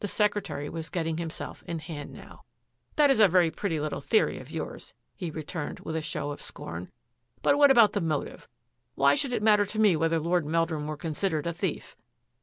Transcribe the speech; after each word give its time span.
The 0.00 0.06
secretary 0.06 0.68
was 0.68 0.90
getting 0.90 1.16
himself 1.16 1.62
in 1.66 1.78
hand 1.78 2.12
now," 2.12 2.42
That 2.96 3.08
is 3.08 3.20
a 3.20 3.26
very 3.26 3.50
pretty 3.50 3.80
little 3.80 4.02
theory 4.02 4.38
of 4.38 4.50
yours, 4.50 4.92
he 5.16 5.30
returned 5.30 5.80
with 5.80 5.96
a 5.96 6.02
show 6.02 6.30
of 6.30 6.42
scorn," 6.42 6.90
but 7.42 7.56
what 7.56 7.70
about 7.70 7.94
the 7.94 8.02
motive.? 8.02 8.46
Why 8.96 9.14
should 9.14 9.32
it 9.32 9.42
matter 9.42 9.64
to 9.64 9.78
me 9.80 9.96
whether 9.96 10.18
Lord 10.18 10.44
Meldrum 10.44 10.86
were 10.86 10.98
considered 10.98 11.46
a 11.46 11.54
thief? 11.54 11.96